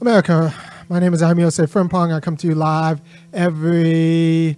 [0.00, 0.54] America,
[0.88, 2.10] my name is Ahmiose Frimpong.
[2.10, 3.02] I come to you live
[3.34, 4.56] every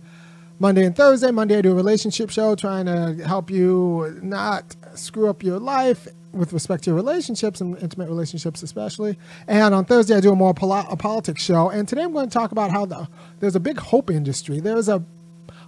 [0.60, 1.32] Monday and Thursday.
[1.32, 6.06] Monday, I do a relationship show trying to help you not screw up your life
[6.30, 9.18] with respect to your relationships and intimate relationships, especially.
[9.48, 11.70] And on Thursday, I do a more poli- a politics show.
[11.70, 13.08] And today, I'm going to talk about how the,
[13.40, 14.60] there's a big hope industry.
[14.60, 15.04] There's a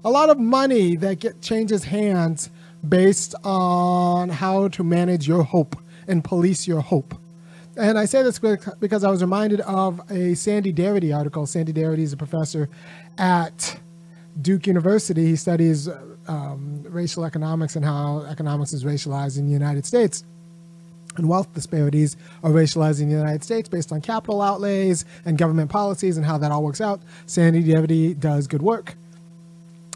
[0.04, 2.50] a lot of money that get changes hands
[2.86, 7.14] based on how to manage your hope and police your hope.
[7.76, 11.44] And I say this because I was reminded of a Sandy Darity article.
[11.44, 12.68] Sandy Darity is a professor
[13.18, 13.78] at
[14.40, 15.26] Duke University.
[15.26, 15.88] He studies
[16.28, 20.24] um, racial economics and how economics is racialized in the United States.
[21.16, 25.70] And wealth disparities are racialized in the United States based on capital outlays and government
[25.70, 27.00] policies and how that all works out.
[27.26, 28.94] Sandy Darity does good work.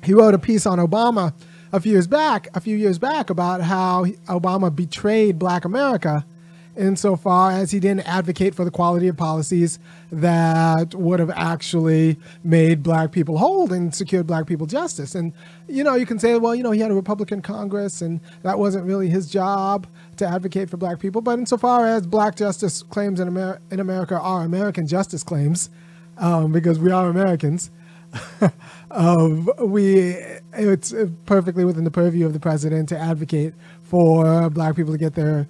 [0.03, 1.33] He wrote a piece on Obama
[1.73, 6.25] a few years back, a few years back, about how Obama betrayed Black America
[6.79, 9.79] insofar as he didn't advocate for the quality of policies
[10.13, 15.15] that would have actually made black people whole and secured black people justice.
[15.15, 15.33] And,
[15.69, 18.59] you know, you can say, well, you know, he had a Republican Congress and that
[18.59, 21.21] wasn't really his job to advocate for black people.
[21.21, 25.71] But insofar as black justice claims in, Amer- in America are American justice claims,
[26.17, 27.71] um, because we are Americans,
[28.91, 30.17] um, we
[30.55, 30.95] it's
[31.27, 35.47] perfectly within the purview of the president to advocate for black people to get their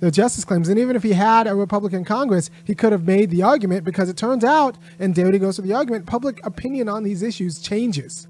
[0.00, 0.68] the justice claims.
[0.68, 4.08] And even if he had a Republican Congress, he could have made the argument because
[4.08, 8.28] it turns out, and Darity goes to the argument, public opinion on these issues changes.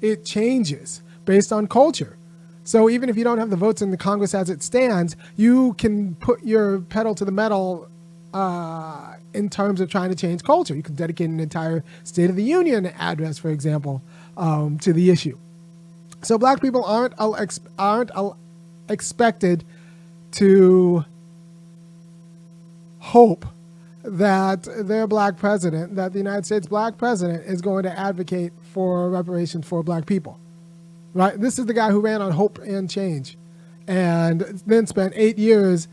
[0.00, 2.16] It changes based on culture.
[2.64, 5.74] So even if you don't have the votes in the Congress as it stands, you
[5.74, 7.88] can put your pedal to the metal
[8.34, 10.74] uh, in terms of trying to change culture.
[10.74, 14.02] You can dedicate an entire State of the Union address, for example,
[14.36, 15.38] um, to the issue.
[16.22, 17.14] So black people aren't
[17.78, 18.10] aren't
[18.88, 19.64] expected
[20.36, 21.02] to
[22.98, 23.46] hope
[24.02, 29.08] that their black president, that the United States black president is going to advocate for
[29.08, 30.38] reparations for black people.
[31.14, 31.40] Right?
[31.40, 33.38] This is the guy who ran on hope and change
[33.88, 35.88] and then spent eight years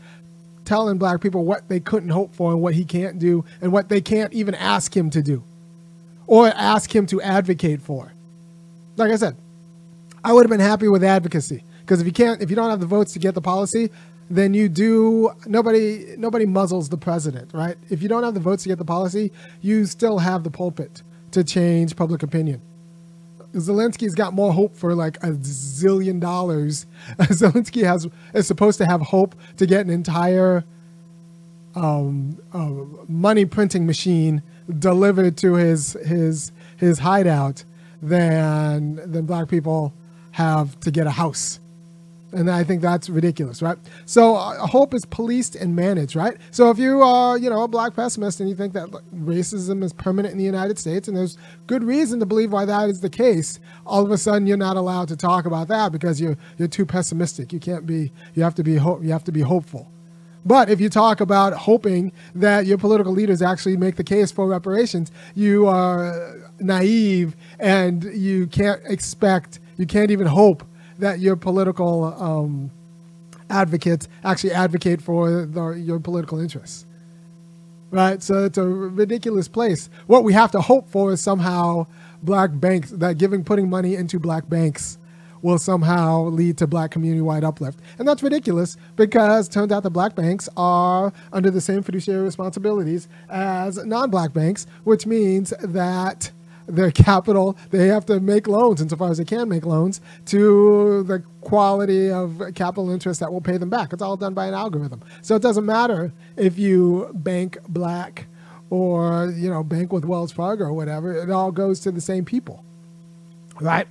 [0.66, 3.88] telling black people what they couldn't hope for and what he can't do and what
[3.88, 5.42] they can't even ask him to do
[6.26, 8.12] or ask him to advocate for.
[8.96, 9.36] Like I said,
[10.22, 12.80] I would have been happy with advocacy because if you can't, if you don't have
[12.80, 13.90] the votes to get the policy,
[14.30, 17.76] then you do nobody nobody muzzles the president, right?
[17.90, 21.02] If you don't have the votes to get the policy, you still have the pulpit
[21.32, 22.62] to change public opinion.
[23.52, 26.86] Zelensky's got more hope for like a zillion dollars.
[27.18, 30.64] Zelensky has is supposed to have hope to get an entire
[31.74, 32.70] um, uh,
[33.08, 34.42] money printing machine
[34.78, 37.64] delivered to his his his hideout
[38.00, 39.92] than than black people
[40.32, 41.60] have to get a house
[42.34, 43.78] and I think that's ridiculous, right?
[44.06, 46.36] So uh, hope is policed and managed, right?
[46.50, 49.92] So if you are, you know, a black pessimist and you think that racism is
[49.92, 53.10] permanent in the United States, and there's good reason to believe why that is the
[53.10, 56.68] case, all of a sudden you're not allowed to talk about that because you're you're
[56.68, 57.52] too pessimistic.
[57.52, 58.12] You can't be.
[58.34, 59.02] You have to be hope.
[59.02, 59.90] You have to be hopeful.
[60.46, 64.46] But if you talk about hoping that your political leaders actually make the case for
[64.46, 70.62] reparations, you are naive and you can't expect, you can't even hope
[70.98, 72.70] that your political um,
[73.50, 76.86] advocates actually advocate for the, your political interests.
[77.90, 78.22] Right?
[78.22, 79.88] So it's a ridiculous place.
[80.06, 81.86] What we have to hope for is somehow
[82.22, 84.98] black banks, that giving, putting money into black banks
[85.42, 87.78] will somehow lead to black community wide uplift.
[87.98, 93.08] And that's ridiculous because turns out the black banks are under the same fiduciary responsibilities
[93.28, 96.32] as non black banks, which means that
[96.66, 97.56] their capital.
[97.70, 102.42] They have to make loans, insofar as they can make loans, to the quality of
[102.54, 103.92] capital interest that will pay them back.
[103.92, 105.02] It's all done by an algorithm.
[105.22, 108.26] So it doesn't matter if you bank black
[108.70, 111.14] or you know bank with Wells Fargo or whatever.
[111.14, 112.64] It all goes to the same people,
[113.60, 113.86] right?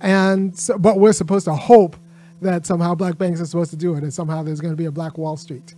[0.00, 1.96] And so, but we're supposed to hope
[2.40, 4.86] that somehow black banks are supposed to do it, and somehow there's going to be
[4.86, 5.74] a black Wall Street,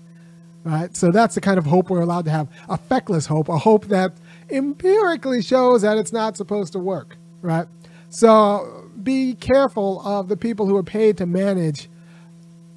[0.65, 0.97] right?
[0.97, 2.49] So that's the kind of hope we're allowed to have.
[2.69, 4.13] A feckless hope, a hope that
[4.51, 7.67] empirically shows that it's not supposed to work, right?
[8.09, 11.89] So be careful of the people who are paid to manage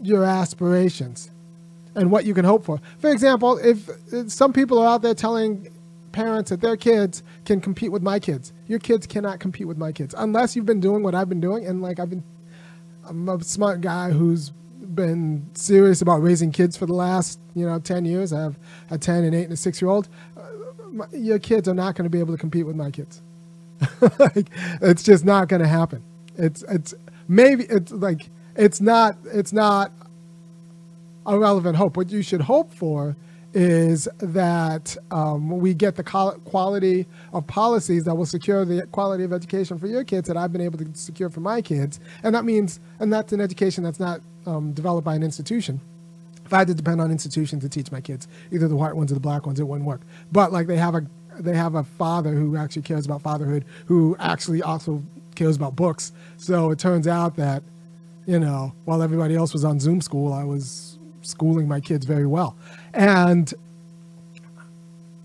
[0.02, 1.32] your aspirations
[1.96, 2.80] and what you can hope for.
[3.00, 3.90] For example, if,
[4.32, 5.68] some people are out there telling
[6.12, 9.92] parents that their kids can compete with my kids, your kids cannot compete with my
[9.92, 11.66] kids unless you've been doing what I've been doing.
[11.66, 12.24] And like I've been,
[13.08, 14.52] I'm a smart guy who's
[14.96, 18.34] been serious about raising kids for the last you know 10 years.
[18.34, 18.58] I have
[18.90, 20.10] a 10, and 8, and a 6 year old
[20.92, 23.22] my, your kids are not going to be able to compete with my kids.
[24.20, 24.50] like,
[24.82, 26.04] it's just not going to happen.
[26.38, 26.94] It's it's
[27.28, 29.92] maybe it's like it's not it's not
[31.26, 31.98] a relevant hope.
[31.98, 33.16] What you should hope for
[33.54, 39.34] is that um, we get the quality of policies that will secure the quality of
[39.34, 42.00] education for your kids that I've been able to secure for my kids.
[42.24, 45.82] And that means, and that's an education that's not um, developed by an institution.
[46.50, 49.12] If I had to depend on institutions to teach my kids, either the white ones
[49.12, 50.02] or the black ones, it wouldn't work.
[50.32, 51.06] But like they have a
[51.40, 55.04] they have a father who actually cares about fatherhood, who actually also
[55.36, 56.12] cares about books.
[56.38, 57.62] So it turns out that,
[58.26, 62.26] you know, while everybody else was on Zoom school, I was schooling my kids very
[62.26, 62.58] well.
[62.96, 63.54] And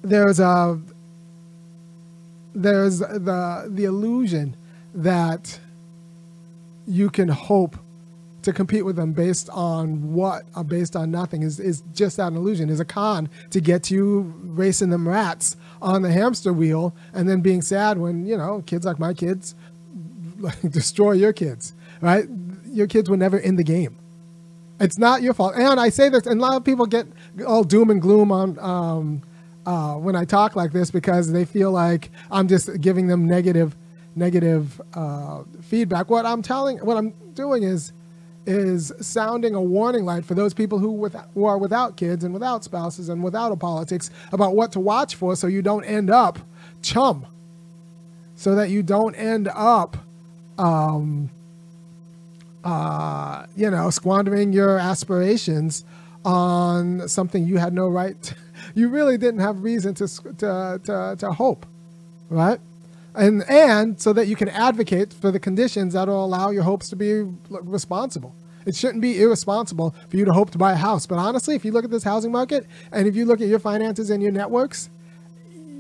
[0.03, 0.79] there's a
[2.55, 4.57] there's the the illusion
[4.95, 5.59] that
[6.87, 7.79] you can hope
[8.45, 12.29] to compete with them based on what uh, based on nothing is is just that
[12.29, 12.71] an illusion.
[12.71, 17.41] Is a con to get you racing them rats on the hamster wheel and then
[17.41, 19.55] being sad when you know kids like my kids
[20.39, 21.75] like destroy your kids
[22.05, 22.27] right?
[22.67, 23.97] Your kids were never in the game.
[24.81, 25.55] It's not your fault.
[25.57, 27.07] And i say this and a lot of people get
[27.47, 29.23] all doom and gloom on um,
[29.67, 33.77] uh, when i talk like this because they feel like i'm just giving them negative
[34.17, 36.11] negative uh, feedback.
[36.11, 37.93] What i'm telling what i'm doing is
[38.47, 42.33] is sounding a warning light for those people who, with, who are without kids and
[42.33, 46.11] without spouses and without a politics about what to watch for so you don't end
[46.11, 46.39] up
[46.83, 47.27] chum,
[48.37, 49.97] so that you don't end up,
[50.59, 51.31] um,
[52.63, 55.85] uh, you know, squandering your aspirations
[56.25, 58.35] on something you had no right, to,
[58.75, 61.67] you really didn't have reason to, to, to, to hope,
[62.29, 62.61] right?
[63.15, 66.89] And and so that you can advocate for the conditions that will allow your hopes
[66.91, 68.35] to be responsible.
[68.67, 71.07] It shouldn't be irresponsible for you to hope to buy a house.
[71.07, 73.59] But honestly, if you look at this housing market and if you look at your
[73.59, 74.89] finances and your networks,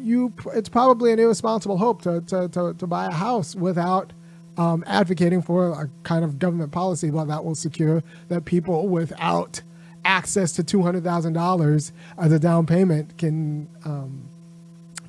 [0.02, 4.12] you it's probably an irresponsible hope to to, to, to buy a house without
[4.56, 9.62] um, advocating for a kind of government policy that will secure that people without
[10.04, 14.28] access to two hundred thousand dollars as a down payment can um,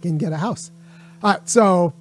[0.02, 0.72] can get a house.
[1.22, 1.94] All right, so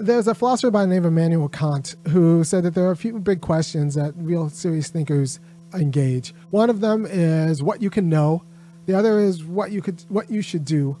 [0.00, 2.96] there's a philosopher by the name of Immanuel Kant who said that there are a
[2.96, 5.40] few big questions that real serious thinkers
[5.74, 6.34] engage.
[6.50, 8.42] One of them is what you can know.
[8.86, 10.96] The other is what you could what you should do.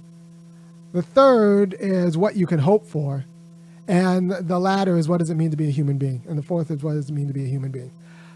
[0.92, 3.24] The third is what you can hope for.
[3.88, 6.22] And the latter is what does it mean to be a human being?
[6.28, 7.92] And the fourth is what does it mean to be a human being?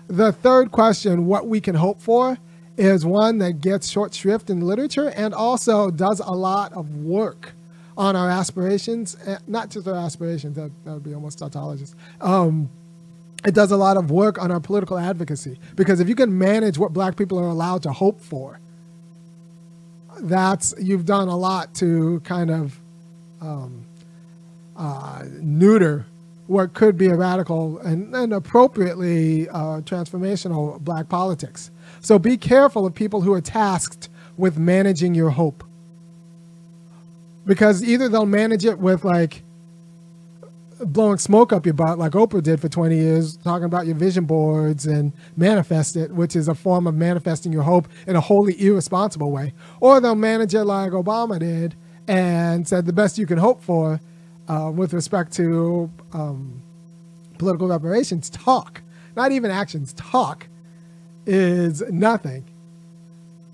[0.09, 2.39] The third question, what we can hope for,
[2.77, 7.53] is one that gets short shrift in literature and also does a lot of work
[7.97, 11.95] on our aspirations, eh, not just our aspirations, that, that would be almost tautologist.
[12.21, 12.71] Um,
[13.45, 16.79] it does a lot of work on our political advocacy because if you can manage
[16.79, 18.59] what black people are allowed to hope for,
[20.21, 22.81] that's you've done a lot to kind of
[23.41, 23.85] um,
[24.77, 26.07] uh, neuter
[26.47, 31.71] what could be a radical and, and appropriately uh, transformational black politics.
[32.01, 35.65] So be careful of people who are tasked with managing your hope
[37.47, 39.43] because either they'll manage it with like
[40.81, 44.25] blowing smoke up your butt like Oprah did for 20 years, talking about your vision
[44.25, 48.61] boards and manifest it, which is a form of manifesting your hope in a wholly
[48.61, 49.53] irresponsible way.
[49.81, 51.77] Or they'll manage it like Obama did
[52.09, 54.01] and said the best you can hope for
[54.49, 56.63] uh, with respect to um,
[57.39, 58.83] political reparations, talk,
[59.17, 60.49] not even actions, talk
[61.27, 62.45] is nothing.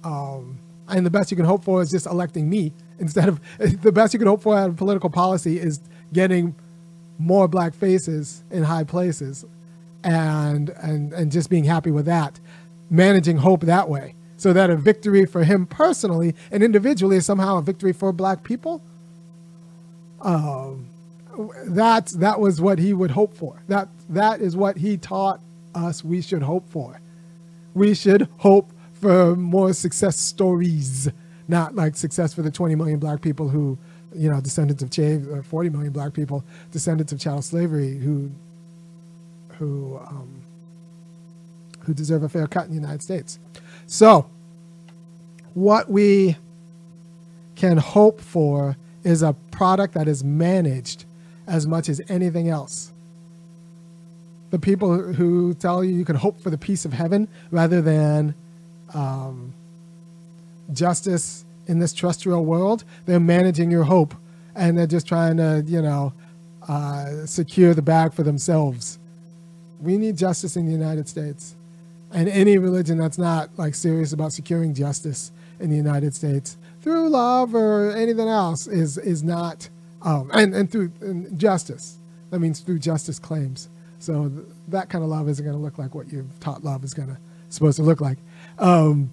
[0.03, 0.59] Um,
[0.89, 4.13] and the best you can hope for is just electing me instead of the best
[4.13, 5.81] you can hope for out of political policy is
[6.13, 6.55] getting
[7.19, 9.45] more black faces in high places
[10.03, 12.41] and and and just being happy with that
[12.89, 17.59] managing hope that way so that a victory for him personally and individually is somehow
[17.59, 18.83] a victory for black people.
[20.23, 20.89] Um,
[21.67, 23.63] that that was what he would hope for.
[23.69, 25.41] That that is what he taught
[25.75, 27.01] us we should hope for.
[27.75, 31.11] We should hope for more success stories
[31.51, 33.77] not like success for the 20 million black people who,
[34.15, 38.31] you know, descendants of Che, or 40 million black people, descendants of chattel slavery who,
[39.59, 40.43] who, um,
[41.81, 43.39] who deserve a fair cut in the United States.
[43.87, 44.31] So,
[45.55, 46.37] what we
[47.57, 51.05] can hope for is a product that is managed
[51.47, 52.93] as much as anything else.
[54.51, 58.35] The people who tell you you can hope for the peace of heaven rather than
[58.95, 59.53] um,
[60.73, 62.85] justice in this terrestrial world.
[63.07, 64.15] They're managing your hope,
[64.55, 66.13] and they're just trying to, you know,
[66.69, 68.99] uh, secure the bag for themselves.
[69.81, 71.57] We need justice in the United States,
[72.13, 77.09] and any religion that's not like serious about securing justice in the United States through
[77.09, 79.69] love or anything else is is not,
[80.03, 81.99] um, and and through and justice.
[82.31, 83.69] That means through justice claims.
[83.99, 86.85] So th- that kind of love isn't going to look like what you've taught love
[86.85, 88.19] is going to supposed to look like.
[88.59, 89.11] Um,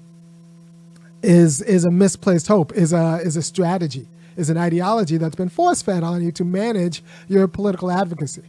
[1.24, 5.50] is is a misplaced hope, is a is a strategy, is an ideology that's been
[5.50, 8.44] force fed on you to manage your political advocacy.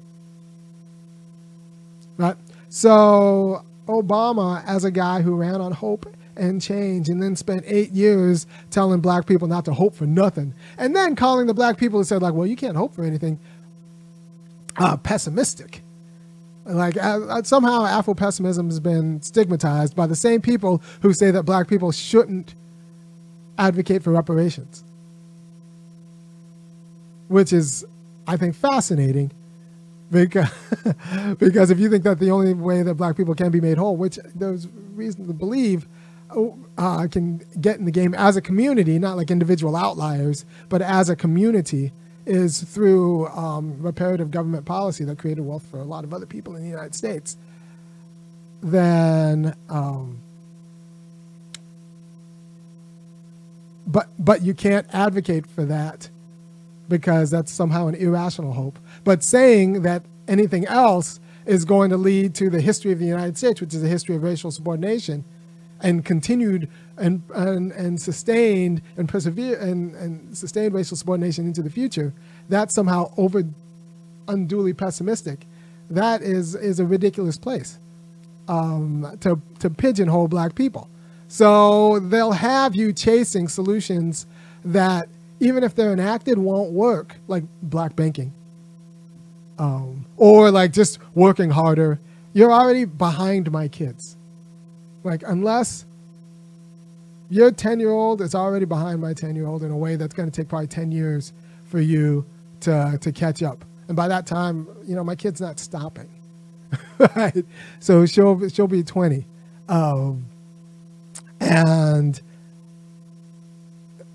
[2.17, 2.37] Right?
[2.69, 6.07] So Obama, as a guy who ran on hope
[6.37, 10.55] and change and then spent eight years telling black people not to hope for nothing,
[10.77, 13.41] and then calling the black people who said, like, well, you can't hope for anything,
[14.77, 15.83] uh, pessimistic.
[16.65, 21.45] Like uh, somehow Afro pessimism has been stigmatized by the same people who say that
[21.45, 22.55] black people shouldn't
[23.59, 24.85] advocate for reparations,
[27.29, 27.85] which is,
[28.27, 29.33] I think, fascinating.
[30.11, 30.51] Because,
[31.39, 33.97] because if you think that the only way that black people can be made whole,
[33.97, 35.87] which there's reason to believe,
[36.79, 41.09] uh, can get in the game as a community, not like individual outliers, but as
[41.09, 41.93] a community,
[42.27, 46.55] is through um, reparative government policy that created wealth for a lot of other people
[46.57, 47.39] in the United States,
[48.61, 50.19] then um,
[53.89, 56.11] but but you can't advocate for that
[56.89, 58.79] because that's somehow an irrational hope.
[59.05, 63.37] But saying that anything else is going to lead to the history of the United
[63.39, 65.25] States, which is a history of racial subordination,
[65.83, 66.69] and continued
[66.99, 72.13] and and, and sustained and persevere and, and sustained racial subordination into the future,
[72.49, 73.43] that's somehow over
[74.29, 75.47] unduly pessimistic.
[75.89, 77.79] That is is a ridiculous place
[78.49, 80.91] um, to to pigeonhole black people.
[81.29, 84.27] So they'll have you chasing solutions
[84.65, 85.09] that
[85.41, 88.33] even if they're enacted won't work, like black banking.
[89.59, 92.01] Um, or like just working harder.
[92.33, 94.17] You're already behind my kids.
[95.05, 95.85] Like unless
[97.31, 100.15] your 10 year old is already behind my 10 year old in a way that's
[100.15, 101.33] going to take probably 10 years
[101.65, 102.25] for you
[102.61, 103.65] to, to catch up.
[103.89, 106.09] And by that time, you know, my kid's not stopping.
[107.17, 107.45] right?
[107.81, 109.27] So she'll, she'll be 20.
[109.69, 110.27] Um,
[111.41, 112.21] and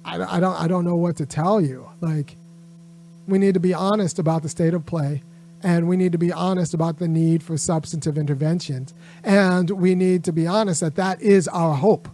[0.06, 1.90] I, I don't, I don't know what to tell you.
[2.02, 2.36] Like,
[3.28, 5.24] we need to be honest about the state of play
[5.64, 8.94] and we need to be honest about the need for substantive interventions.
[9.24, 12.10] And we need to be honest that that is our hope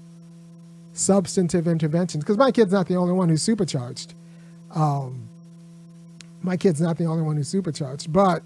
[0.94, 2.24] substantive interventions.
[2.24, 4.14] Because my kid's not the only one who's supercharged.
[4.76, 5.28] Um,
[6.44, 8.44] my kid's not the only one who's supercharged, but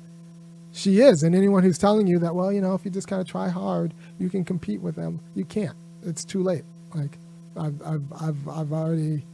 [0.71, 1.21] she is.
[1.23, 3.49] And anyone who's telling you that, well, you know, if you just kind of try
[3.49, 5.75] hard, you can compete with them, you can't.
[6.05, 6.63] It's too late.
[6.93, 7.17] Like,
[7.57, 9.25] I've, I've, I've, I've already,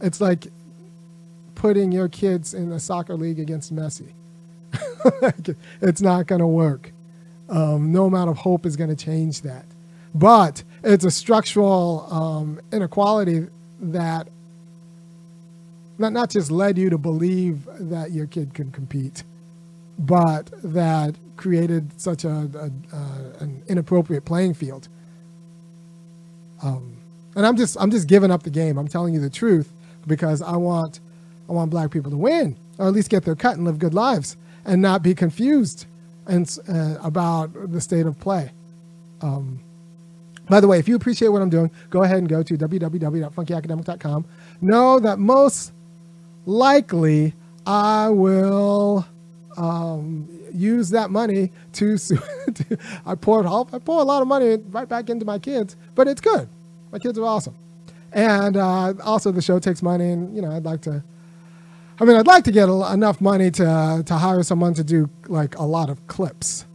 [0.00, 0.48] it's like
[1.54, 4.12] putting your kids in a soccer league against Messi.
[5.82, 6.92] it's not going to work.
[7.48, 9.66] Um, no amount of hope is going to change that.
[10.14, 13.46] But it's a structural um, inequality
[13.80, 14.28] that
[15.98, 19.22] not, not just led you to believe that your kid can compete,
[19.98, 22.50] but that created such a,
[22.92, 22.96] a
[23.42, 24.88] an inappropriate playing field.
[26.62, 26.96] Um,
[27.36, 28.78] and I'm just I'm just giving up the game.
[28.78, 29.72] I'm telling you the truth
[30.06, 31.00] because I want
[31.48, 33.94] I want black people to win or at least get their cut and live good
[33.94, 35.86] lives and not be confused
[36.26, 38.50] and uh, about the state of play.
[39.20, 39.60] Um,
[40.48, 44.24] by the way, if you appreciate what I'm doing, go ahead and go to www.funkyacademic.com.
[44.60, 45.72] Know that most
[46.46, 47.34] likely
[47.66, 49.06] I will
[49.56, 54.88] um, use that money to, to I pour I pour a lot of money right
[54.88, 56.48] back into my kids, but it's good.
[56.92, 57.54] My kids are awesome,
[58.12, 61.02] and uh, also the show takes money, and you know I'd like to.
[62.00, 65.08] I mean, I'd like to get a, enough money to to hire someone to do
[65.28, 66.66] like a lot of clips.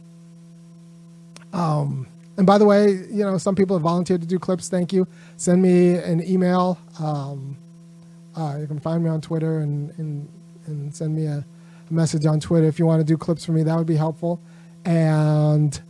[1.52, 2.06] Um,
[2.36, 4.68] and by the way, you know, some people have volunteered to do clips.
[4.68, 5.06] Thank you.
[5.36, 6.78] Send me an email.
[7.00, 7.56] Um,
[8.36, 10.28] uh, you can find me on Twitter and, and,
[10.66, 11.44] and send me a,
[11.90, 13.62] message on Twitter if you want to do clips for me.
[13.62, 14.40] That would be helpful.
[14.84, 15.80] And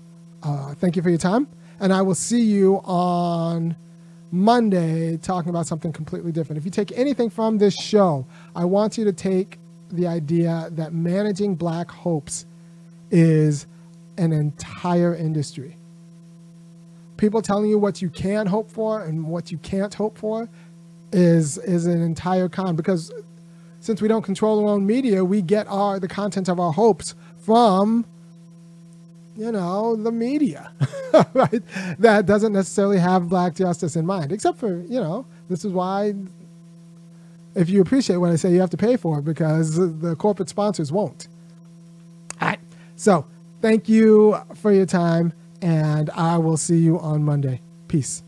[0.42, 1.48] uh, thank you for your time.
[1.80, 3.76] And I will see you on
[4.30, 6.58] Monday talking about something completely different.
[6.58, 9.58] If you take anything from this show, I want you to take
[9.90, 12.46] the idea that managing black hopes
[13.10, 13.66] is
[14.18, 15.76] an entire industry
[17.16, 20.48] people telling you what you can hope for and what you can't hope for
[21.12, 23.12] is is an entire con because
[23.80, 27.14] since we don't control our own media, we get our the content of our hopes
[27.38, 28.04] from
[29.36, 30.72] you know the media,
[31.34, 31.62] right?
[31.98, 36.14] That doesn't necessarily have black justice in mind, except for you know this is why.
[37.54, 40.50] If you appreciate what I say, you have to pay for it because the corporate
[40.50, 41.26] sponsors won't.
[42.38, 42.60] All right.
[42.96, 43.24] So,
[43.62, 47.60] thank you for your time and I will see you on Monday.
[47.88, 48.22] Peace.